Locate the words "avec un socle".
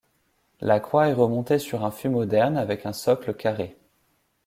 2.57-3.35